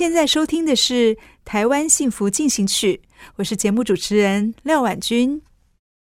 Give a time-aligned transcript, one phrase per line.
[0.00, 1.14] 现在收听的是
[1.44, 3.02] 《台湾幸福进行曲》，
[3.36, 5.42] 我是节目主持人廖婉君。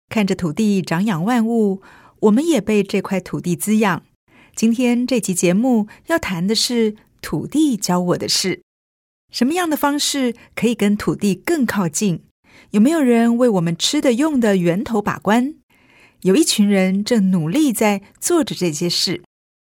[0.08, 1.80] 看着土地长养万物，
[2.22, 4.02] 我们也被这块土地滋养。
[4.56, 8.62] 今天这集节目要谈的是土地教我的事。
[9.32, 12.24] 什么样的方式可以跟土地更靠近？
[12.72, 15.54] 有没有人为我们吃的用的源头把关？
[16.22, 19.22] 有一群人正努力在做着这些事。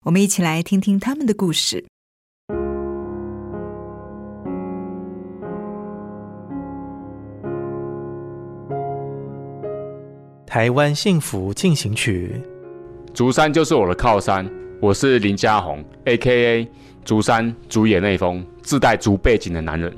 [0.05, 1.88] 我们一起来听听他们的故事。
[10.54, 12.40] 台湾幸福进行曲，
[13.12, 14.48] 竹山就是我的靠山。
[14.80, 16.70] 我是林家宏，A.K.A.
[17.04, 19.92] 竹山竹野内丰，自带竹背景的男人。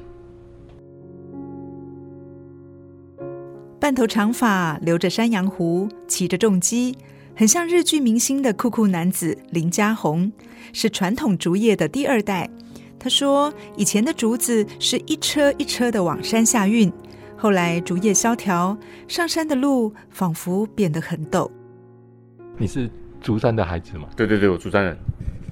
[3.82, 6.98] 半头长发，留着山羊胡，骑着重机，
[7.36, 10.32] 很像日剧明星的酷酷男子林家宏，
[10.72, 12.50] 是传统竹业的第二代。
[12.98, 16.90] 他说，以前的竹子是一车一车的往山下运。
[17.46, 18.76] 后来竹叶萧条，
[19.08, 21.48] 上山的路仿佛变得很陡。
[22.58, 22.90] 你是
[23.22, 24.10] 竹山的孩子吗？
[24.18, 24.98] 对对对，我竹山人。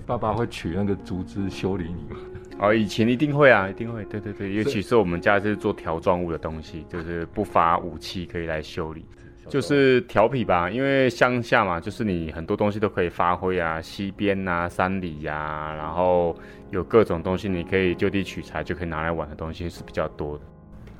[0.03, 2.19] 爸爸会取那个竹枝修理你吗？
[2.57, 4.03] 哦，以前一定会啊，一定会。
[4.05, 9.05] 对对对，尤其是我们家是做条状物的东西，就是不乏武器可以来修理，
[9.47, 10.71] 就是调皮吧。
[10.71, 16.35] 因为乡下嘛，就是你很多东西都可以发挥啊，溪边啊、山里呀、啊，然后
[16.71, 20.43] 有各种东西你可以就地取材就可以拿来玩的东西是比较多的。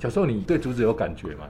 [0.03, 1.47] 小时候你对竹子有感觉吗？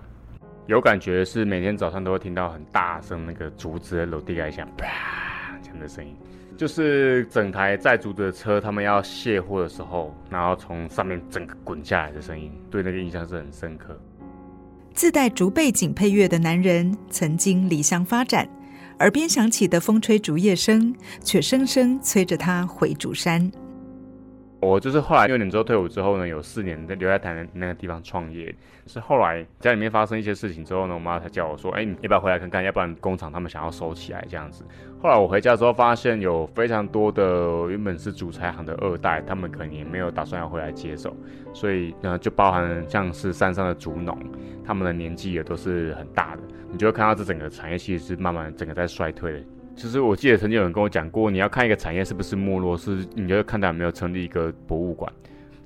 [0.67, 6.15] 有感觉，是每天早上都会听到很大声那个竹子的楼梯盖响啪这样的声音，
[6.55, 13.99] 就是整台载竹子的车，他们要卸货的时候，然后从上面整个滚下来的声音，对那个印象是很深刻。
[14.93, 18.47] 自带竹背景配乐的男人曾经离乡发展，
[18.99, 23.51] 耳边响起的风吹竹叶声，却声声催着他回竹山。
[24.63, 28.53] 我就是后来六年之后退伍之后呢，有四年在留在台南那个地方创业。
[28.85, 32.61] 是后来家里面发生一些事情之后呢，我妈才叫我说：“哎，你要不要回来看看？
[32.61, 34.65] 要不然工厂他们想要收起来这样子。”
[35.01, 41.15] 后来我回家之后发现有非常多的原本是竹材行的二代，他们可能也没有打算要回来接手，
[41.53, 44.17] 所以呢，就包含像是山上的竹农，
[44.65, 46.41] 他们的年纪也都是很大的。
[46.69, 49.39] 你就会看到这整个产业其实是慢慢整个在衰退的。
[49.75, 55.11] 其实我记得曾经有人跟我讲过，你要看一个产业是不是没落，是你要看它有没有成立一个博物馆，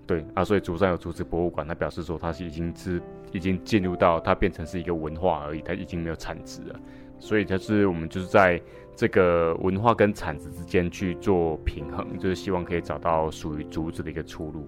[0.05, 3.01] 对啊，所以竹山有竹子博物馆，它表示说它是已经是
[3.31, 6.79] 已经进入到它变成是一个文化而已，它已经没有产值了，
[7.19, 8.59] 所以就是我们就是在
[8.95, 14.67] 这个文化跟产值之间去做平衡，就是希望可以找到属于竹子的一个出路。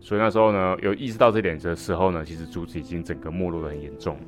[0.00, 4.18] 所以那时候呢，有意识到这点的时候呢，其实竹子已经整个没落得很严重。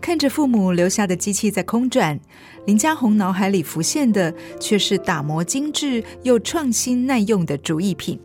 [0.00, 2.18] 看着父母留下的机器在空转，
[2.66, 8.18] 林家宏脑海里浮现的却是打磨精致又创新耐用的竹艺品。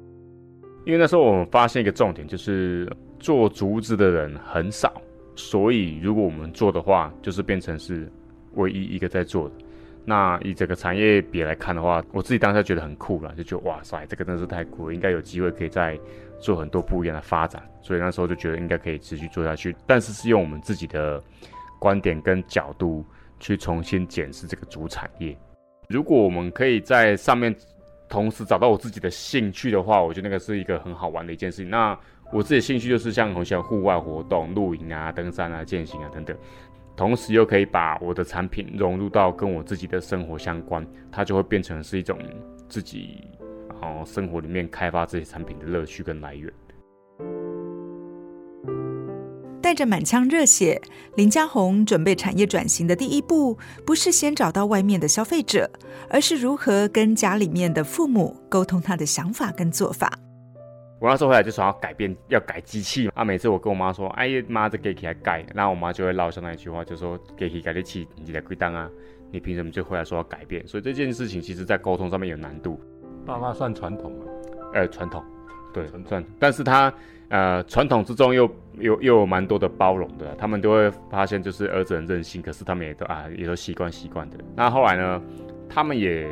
[0.86, 4.94] 因为那时候我们发现一个重点，就是做竹子的人很少，
[5.36, 8.10] 所以如果我们做的话，就是变成是
[8.54, 9.56] 唯一一个在做的。
[10.06, 16.00] 那以这个产业别来看的话，我自己当时觉得很酷了，就觉得哇塞，这个真的是太酷了，应该有机会可以再
[16.40, 17.62] 做很多不一样的发展。
[17.82, 21.22] 所以那时候就觉得应该可以持续做下去，但是是用我们自己的。
[21.86, 23.06] 观点跟角度
[23.40, 25.38] 去重新检视这个主产业。
[25.88, 27.56] 如果我们可以在上面
[28.10, 31.70] 同时找到我自己的兴趣的话，我觉得那个是一个很好玩的一件事情。
[31.70, 31.96] 那
[32.34, 36.36] 我自己的兴趣就是像很喜欢户外活动、露营啊、登山啊、健行啊等等，
[36.96, 42.18] 同时又可以把我的产品融入到跟我自己的生活相关，它就会变成是一种
[42.68, 43.28] 自己
[43.70, 46.52] 然后生活里面开发这些产品的乐趣跟来源。
[49.66, 50.80] 带着满腔热血，
[51.16, 55.68] 林家宏准备产业转型的第一步，不是先找到外面的消费者，
[56.08, 60.20] 而是如何跟家里面的父母沟通他的想法跟做法。
[61.00, 63.10] 我那时候回来就想要改变，要改机器。
[63.16, 68.88] 啊，每次我跟我妈说，哎呀妈，这机器还改，然后我妈就会唠上那一句话，就说机器改的起，你来归档啊，
[69.32, 70.64] 你凭什么就回来说要改变？
[70.68, 72.80] 所以这件事情其实在沟通上面有难度。
[73.26, 74.26] 爸妈算传统吗？
[74.76, 75.24] 呃，传统，
[75.84, 76.92] 对，算，但是他
[77.30, 78.50] 呃传统之中又
[78.80, 84.38] 又又有蛮多的包容的，他们都会发现就是儿子很任性，可是他们也都啊也都习惯习惯的。
[84.56, 85.22] 那后来呢，
[85.70, 86.28] 他们也。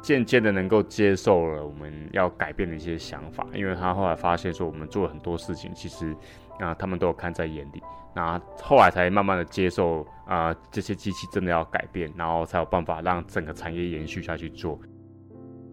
[0.00, 6.14] 渐渐的能够接受了我们要改变的一些想法，因为他后来发现说我们做了很多事情，其实
[6.60, 7.82] 啊他们都有看在眼里，
[8.14, 14.78] 那后来才慢慢的接受啊这些机器真的要改变，然后才有办法让整个产业延续下去做。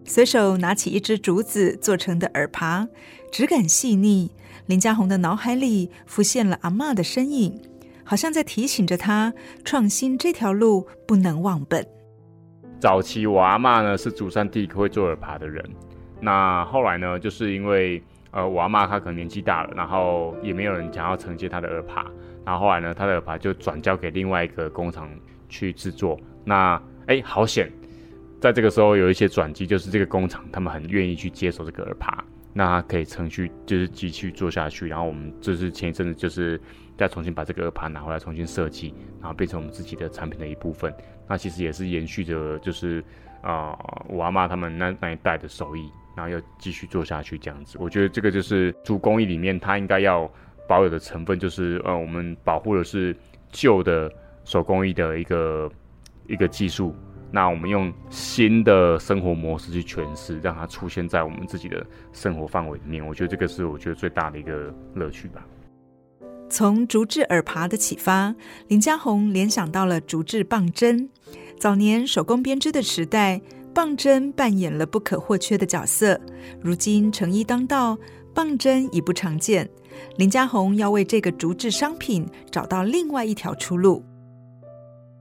[0.08, 2.88] 随手拿起一只竹子做成的耳耙，
[3.32, 4.30] 质感细腻，
[4.68, 7.60] 林嘉宏的脑海里浮现了阿嬷的身影，
[8.04, 11.84] 好像在提醒着他，创新这条路不能忘本。
[12.80, 15.68] 早期我阿嬷呢是祖上第一个会做耳耙的人，
[16.22, 22.06] 那后来呢，就是因为呃我阿嬷她可能年纪大了，然后也没有人想要承接她的耳耙，
[22.46, 25.10] 然后后来呢，她的耳耙就转交给另外一个工厂
[25.50, 26.16] 去制作。
[26.44, 27.72] 那哎，好险，
[28.40, 32.18] 在这个时候有一些转机，就是这个工厂他们很愿意去接手这个耳耙，
[32.54, 34.88] 那可以程序就是继续做下去。
[34.88, 36.60] 然后我们就是前一阵子就是
[36.98, 40.94] 再重新把这个耳耙拿回来重新设计，然后变成我们自己的产品的一部分。
[41.28, 43.04] 那其实也是延续着，就是
[43.42, 47.78] 啊、呃，我阿妈他们那那一代的手艺，然后要继续做下去这样子。
[47.80, 50.32] 我觉得这个就是竹工艺里面它应该要
[50.68, 53.16] 保有的成分，就是呃，我们保护的是
[53.50, 54.12] 旧的
[54.44, 55.72] 手工艺的一个
[56.28, 56.96] 一个技术，
[57.32, 63.06] 那我们用新的生活模式去诠释，让它出现在我们自己的生活范围里面。
[63.06, 65.46] 我觉得这个是我觉得最大的一个乐趣吧。
[66.50, 68.34] 从竹制耳耙的启发，
[68.68, 71.10] 林嘉鸿联想到了竹制棒针。
[71.60, 73.42] 早年手工编织的时代，
[73.74, 76.22] 棒针扮演了不可或缺的角色。
[76.62, 77.98] 如今成衣当道，
[78.34, 79.68] 棒针已不常见。
[80.18, 84.06] 林嘉鸿要为这个竹制商品找到另外一条出路。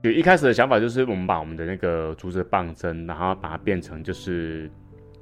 [0.05, 4.69] 就一开始的想法就是，我们把我们的那个竹子棒针，然后把它变成就是，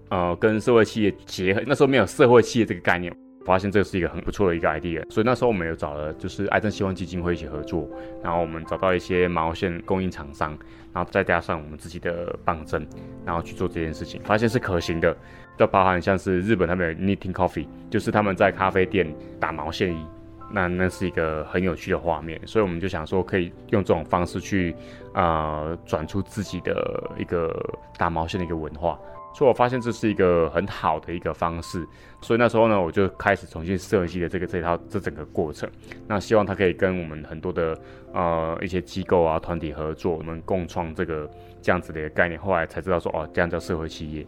[0.09, 1.63] 呃，跟社会企业结合。
[1.65, 3.15] 那时候没有社会企业这个概念。
[3.45, 7.89] 发现这是一个很不错的一个 idea，所以那时候我们有找了就是爱正希望基金会一起合作，
[8.23, 10.57] 然后我们找到一些毛线供应厂商，
[10.93, 12.87] 然后再加上我们自己的棒针，
[13.25, 15.15] 然后去做这件事情，发现是可行的。
[15.57, 20.05] 就包含像是日本他们有 knitting coffee，就是他们在咖啡店打毛线衣，
[20.53, 24.75] 那那是一个很有趣的画面，所以我们就想说可以用这种方式去
[25.15, 27.51] 呃转出自己的一个
[27.97, 28.99] 打毛线的一个文化。
[29.35, 31.83] 所以我发现这是一个很好的一个方式，
[32.21, 35.67] 所以那时候呢，我就开始重新设计了这个这套这整个过程。
[36.07, 37.75] 那希望它可以跟我们很多的
[38.13, 41.27] 呃一些机构啊团体合作，我们共创这个
[41.63, 42.39] 这样子的一个概念。
[42.39, 44.23] 后来才知道说哦，这样叫社会企业。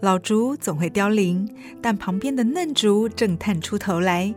[0.00, 1.46] 老竹总会凋零，
[1.82, 4.34] 但旁边的嫩竹正探出头来。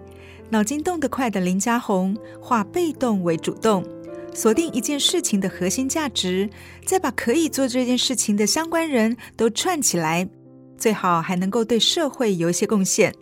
[0.49, 3.83] 脑筋动得快的林家红，化被动为主动。
[4.33, 6.49] 锁定一件事情的核心价值，
[6.85, 10.27] 再把可以做这件事情的相关人都串起来，
[10.77, 13.13] 最好还能够对社会有一些贡献。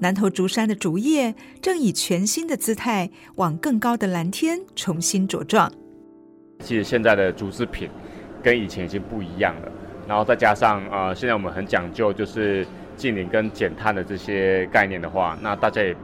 [0.00, 5.72] 南投竹山的竹叶正以全新的姿态往更高的蓝天重新茁壮。
[6.60, 7.88] 其实现在的竹制品
[8.42, 9.72] 跟以前已经不一样了，
[10.08, 12.66] 然后再加上呃，现在我们很讲究就是
[12.96, 15.94] 净零跟减碳的这些概念的话，那大家也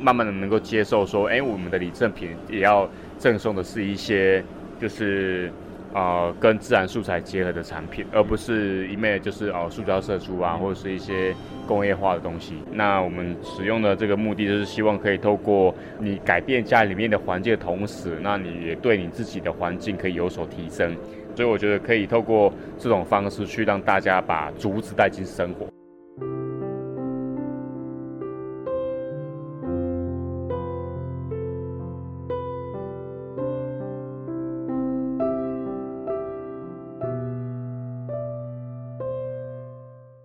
[0.00, 2.88] 慢慢的能够接受说，哎，我们的礼赠品也要。
[3.16, 4.44] 赠送的是一些，
[4.78, 5.50] 就是
[5.94, 11.34] 呃跟自然素材结合的产品，而不是一昧就是哦塑胶射出啊，或者是一些
[11.66, 12.56] 工业化的东西。
[12.70, 20.94] 那我们使用的这个目的就是希望可以透过你改变家里面的环境的同时，那你也对你自己的环境可以有所提升。
[21.34, 25.73] 所以我觉得可以透过这种方式去让大家把竹子带进生活。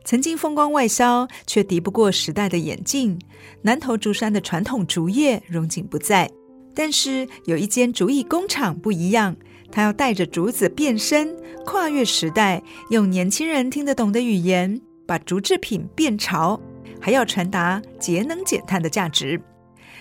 [0.09, 3.15] 曾经风光外销，却敌不过时代的演进。
[3.61, 6.27] 南投竹山的传统竹业荣景不再，
[6.73, 9.35] 但是有一间竹艺工厂不一样，
[9.71, 16.59] 它要带着竹子变身，跨越时代，用年轻人听得懂的语言，把竹制品变潮，
[16.99, 19.39] 还要传达节能减碳的价值。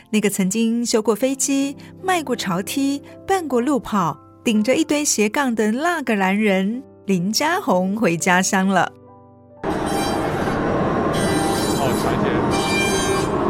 [0.09, 8.91] 那个曾经修过飞机、卖过潮梯、办过路跑、顶着一堆斜杠的那个男人林嘉宏回家乡了。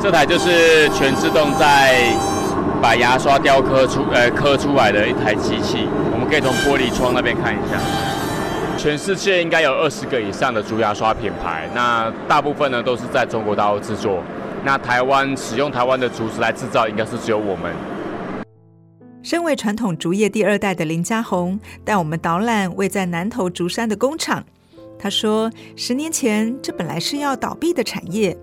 [0.00, 2.14] 这台就是全自动在
[2.80, 7.80] 把牙刷雕刻出呃刻出来的一台机器，我们可以从玻璃窗那边看一下。
[8.78, 14.22] 全世界应该有二十个以上的竹牙刷品牌，那大部分呢都是在中国大陆制作。
[14.64, 17.74] 那台湾使用台湾的竹子来制造，应该是只有我们。
[19.24, 24.44] 身为传统竹业第二代的林家宏，带我们导览位在南投竹山的工厂。
[24.96, 28.36] 他说，十年前这本来是要倒闭的产业，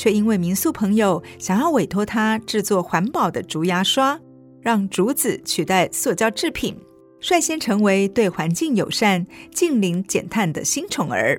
[0.00, 4.18] 却因为民宿朋友想要委托他制作环保的竹牙刷，
[4.62, 6.74] 让竹子取代塑胶制品，
[7.20, 11.38] 率先成为对环境友善、近零减碳的新宠儿。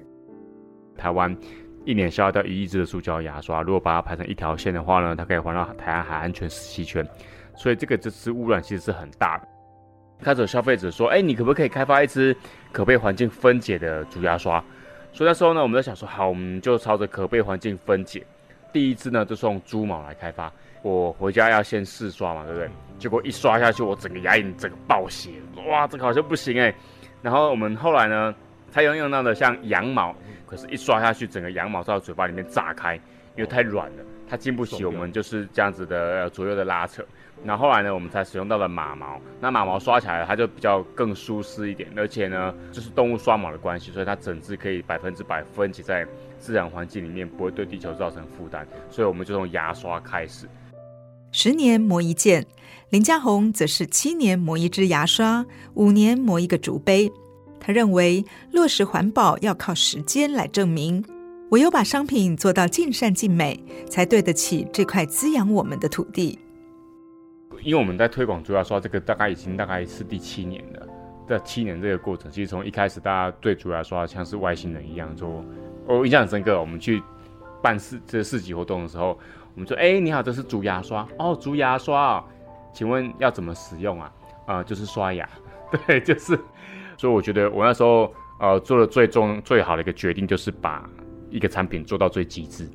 [0.96, 1.36] 台湾
[1.86, 7.03] 一年消耗掉一亿支的塑胶牙刷，如果把它排成一条线的话呢，它可以环绕台湾海岸全十七圈，
[7.58, 9.48] 所以这个这次污染其实是很大的。
[10.22, 12.38] 开始有消费者说：“哎，你可不可以开发一支
[12.72, 14.63] 可被环境分解的竹牙刷？”
[15.12, 18.24] 所以那时候呢，我们在想说：“好，我们就朝着可被环境分解。”
[18.72, 20.51] 第一支呢，就是用猪毛来开发。
[20.82, 22.70] 我回家要先试刷嘛，对不对？
[22.98, 25.32] 结果一刷下去，我整个牙龈整个爆血，
[25.68, 26.74] 哇，这个好像不行哎。
[27.22, 28.34] 然后我们后来呢，
[28.72, 30.16] 他用用到的像羊毛，
[30.48, 32.96] 可是一刷下去，整个羊毛在嘴巴里面炸开，
[33.36, 37.04] 因为太软了，它经不起我们就是这样子的左右的拉扯。
[37.44, 39.20] 然后后来呢，我们才使用到了马毛。
[39.40, 46.06] 那马毛刷起来，它就比较更舒适一点，而且呢，就是动物刷毛的关系，所以它整只可以百分之百分解在
[46.41, 48.67] 自然环境里面，不会对地球造成负担。
[48.89, 50.50] 所以我们就从牙刷开始。
[51.31, 52.45] 十年磨一剑，
[52.89, 55.45] 林家宏则是七年磨一支牙刷，
[55.75, 57.10] 五年磨一个竹杯。
[57.60, 61.05] 他认为落实环保要靠时间来证明，
[61.51, 66.39] 唯有把商品做到尽善尽美，才对得起这块滋养我们的土地。
[67.63, 70.88] 因为我们在推广竹牙刷，这个大概已经大概是第七年了。
[71.29, 75.45] 在七年这个过程，其实从一开始大家对竹牙刷像是外星人一样，说
[75.88, 76.59] 我印象很深刻。
[76.59, 77.01] 我们去
[77.61, 79.17] 办市这市集活动的时候，
[79.55, 82.23] 我们说：“哎，你好，这是竹牙刷哦，竹牙刷，
[82.73, 84.11] 请问要怎么使用啊？
[84.47, 85.27] 啊、就是刷牙，
[85.88, 86.38] 对，就是。
[86.97, 90.89] 所以我觉得我那时候呃做的最重最好的一个决定，就是把
[91.29, 92.69] 一个产品做到最极致。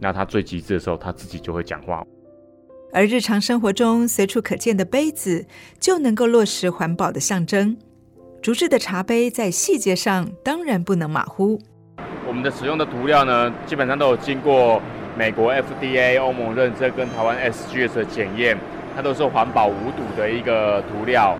[0.00, 2.04] 那它最极致的时候，它自己就会讲话。”
[2.92, 5.44] 而日常生活中随处可见的杯子，
[5.80, 7.76] 就能够落实环保的象征。
[8.40, 11.60] 竹制的茶杯在细节上当然不能马虎。
[12.34, 14.82] 我们的使用的涂料呢，基本上都有经过
[15.16, 18.58] 美国 FDA、欧盟认证跟台湾 SGS 的检验，
[18.96, 21.38] 它都是环保无毒的一个涂料。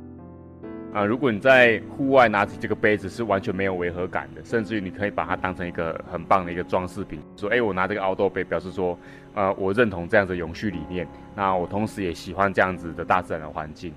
[0.93, 7.19] 啊、如果你在户外拿起这个杯子，是完全没有违和感的，甚至于你可以把它当成一个很棒的一个装饰品。
[7.35, 8.97] 说，哎，我拿这个凹豆杯，表示说，
[9.35, 11.05] 呃，我认同这样子的永续理念。
[11.35, 13.93] 那我同时也喜欢这样子的大自然的环境。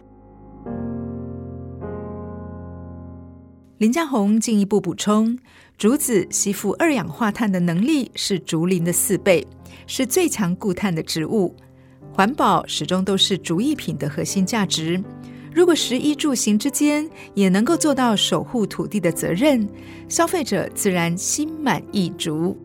[3.77, 5.37] 林家宏进一步补充，
[5.77, 9.45] 竹子吸附二氧化碳的能力是竹林的四倍，
[9.85, 11.55] 是最强固碳的植物。
[12.11, 14.99] 环保始终都是竹艺品的核心价值。
[15.53, 19.69] 如果食衣住行之间也能够做到守护土地的责任，
[20.09, 22.57] 消费者自然心满意足。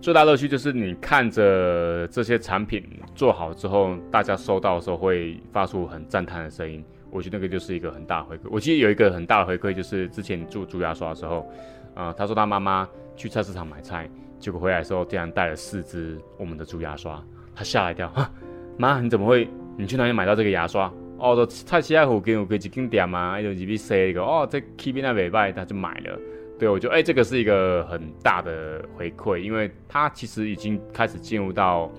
[0.00, 6.84] 最大乐趣就是你看着这些产品做好之后，大家收到的时候会发出很赞叹的声音。
[7.12, 8.40] 我觉得那个就是一个很大的回馈。
[8.50, 11.48] 我记得有一个很大的回馈，就是之前做竹牙刷的时候，
[11.94, 14.08] 呃，他说他妈妈去菜市场买菜，
[14.38, 17.22] 结果回来的时候竟然带了四支我们的猪牙刷，
[17.54, 18.30] 他吓了一跳，哈，
[18.76, 19.48] 妈，你怎么会？
[19.76, 20.92] 你去哪里买到这个牙刷？
[21.18, 26.18] 哦，就菜市场附近有个一间店嘛，就入去试一个，哦，这气味那礼拜，他就买了。
[26.58, 31.90] 对，我觉得哎，这个是一个很大的回馈，因为他其实已经开始进入到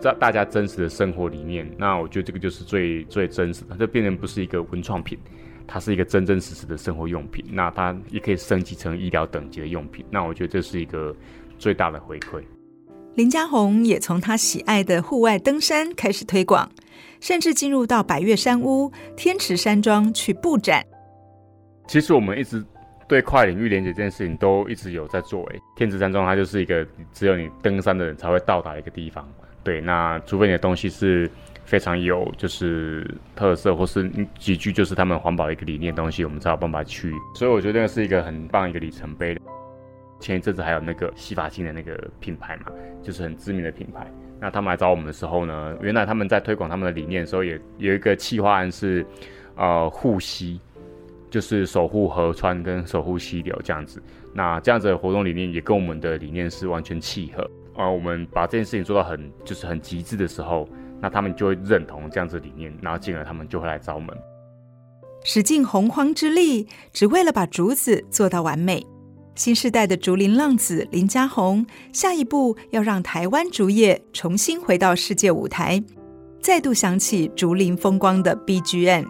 [0.00, 1.70] 在大家真实的生活里面。
[1.78, 5.18] 那我觉得这个就是最最真实的，它就变成不是一个文创品，
[5.66, 7.44] 它是一个真真实实的生活用品。
[7.50, 10.04] 那它也可以升级成医疗等级的用品。
[10.10, 11.14] 那我觉得这是一个
[11.58, 12.42] 最大的回馈。
[13.14, 16.70] 林家宏也从他喜爱的户外登山开始推广。
[17.18, 20.84] 甚至进入到百越山屋、天池山庄去布展。
[21.88, 22.62] 其实我们一直
[23.08, 25.42] 对跨领域连接这件事情都一直有在做。
[25.50, 29.26] 哎，天池山庄它就是一个只有你登山的人才会到达的一个地方。
[29.64, 31.28] 对，那除非你的东西是
[31.66, 37.12] 非常有就是特色，或是极具就是他们环保的一个理念东西，我们才有办法去。
[37.34, 39.36] 所以我觉得那个是一个很棒一个里程碑。
[40.18, 44.10] 前一阵子还有那个洗发精的那个品牌嘛，就是很知名的品牌。
[44.40, 49.04] 那他们来找我们的时候呢，原来他们在推广他们的理念的时候，也有一个企划案是，
[49.56, 50.58] 呃，护溪，
[51.28, 54.02] 就是守护河川跟守护溪流这样子。
[54.32, 57.50] 那这样子的活动理念也跟我们的理念是完全契合。
[57.74, 60.66] 呃，我们把这件事情做到很就是很极致的时候，
[61.00, 64.16] 那他们就会认同这样子理念，然后进而他们就会来找我们，
[65.24, 68.86] 使尽洪荒之力，只为了把竹子做到完美。
[69.34, 75.82] 新时代的竹林浪子林家宏，下一步要让台湾竹业重新回到世界舞台，
[76.40, 79.06] 再度响起竹林风光的 BGM。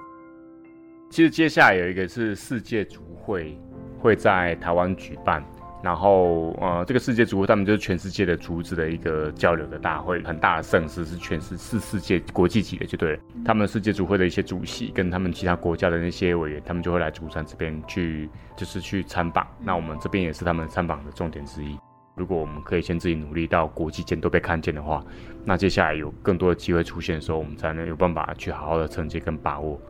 [1.10, 3.58] 其实接下来有一个是世界竹会。
[3.98, 5.42] 会在台湾举办。
[5.86, 13.18] 然后，呃，这个世界竹会，他们就是全世界的竹子的一个交流的大会，很大的盛事，是全是是世界国际级的，就对了。
[13.44, 19.46] 他们世界竹会的一些主席跟他们其他国家的那些委员，他们就会来竹山这边去，就是去参访。
[19.60, 21.78] 那我们这边也是他们参访的重点之一。
[22.16, 25.04] 如果我们可以先自己努力到国际间都被看见的话，
[25.44, 29.80] 那接下来有更多的机会出现的时候，我们才能有办法去好好的承接跟把握。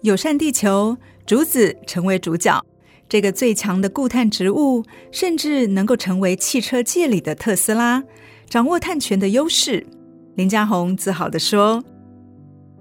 [0.00, 2.60] 友善地球，竹子成为主角。
[3.08, 4.82] 这个最强的固碳植物，
[5.12, 8.02] 甚至能够成为汽车界里的特斯拉，
[8.46, 9.86] 掌握碳权的优势。
[10.34, 11.80] 林嘉宏自豪地说：“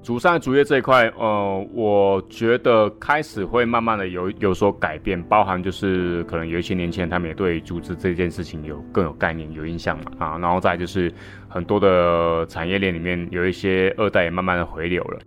[0.01, 11.13] 竹上竹业这一块，呃，我觉得开始会慢慢的有有所改变，包含就是可能有一些年轻人他们也对竹子这件事情有更有概念、有印象嘛啊，然后再就是
[11.47, 15.19] 很多的产业链里面有一些二代也慢慢的回流了，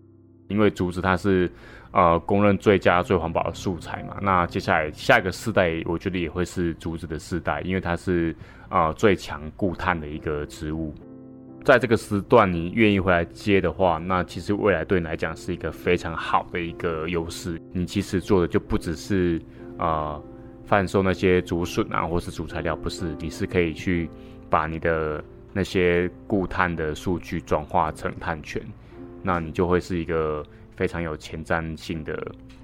[0.48, 1.48] 因为竹子它是。”
[1.90, 4.18] 呃，公认最佳、最环保的素材嘛。
[4.20, 8.36] 那接下来下一个世代，我觉得也会是竹子的世代，因为它是
[8.68, 10.94] 呃最强固碳的一个植物。
[11.64, 17.60] 在这个时段，你愿意回来接的话，那其实未来对你来讲是一个非常好的一个优势。
[17.72, 19.40] 你其实做的就不只是
[19.78, 20.22] 呃
[20.66, 24.10] 贩售那些竹笋啊，或是竹材料，不是，你是可以去
[24.50, 28.62] 把你的那些固碳的数据转化成碳权，
[29.22, 30.44] 那你就会是一个。
[30.78, 32.16] 非常有前瞻性的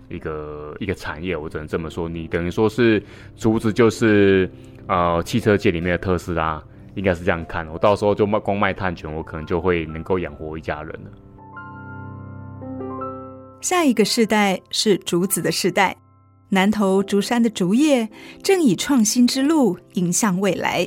[0.09, 2.09] 一个一个产业，我只能这么说。
[2.09, 3.03] 你等于说是
[3.35, 4.49] 竹子，就是
[4.87, 6.63] 呃汽车界里面的特斯拉，
[6.95, 7.67] 应该是这样看。
[7.67, 11.11] 我到时候就卖光卖碳权，我可能就会能够养活一家人了。
[13.61, 15.97] 下一个世代是竹子的世代，
[16.51, 18.09] 南投竹山的竹业
[18.45, 20.87] 正以创新之路迎向未来。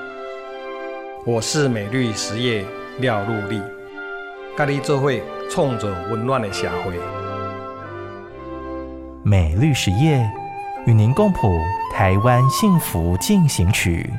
[1.23, 2.65] 我是美绿实业
[2.97, 3.61] 廖陆立，
[4.57, 5.11] 甲你做伙
[5.51, 6.99] 创造温暖的社会。
[9.21, 10.27] 美绿实业
[10.87, 11.55] 与您共谱
[11.93, 14.11] 台湾幸福进行曲。